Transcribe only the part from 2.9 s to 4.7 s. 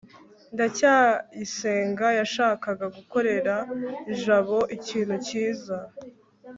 gukorera jabo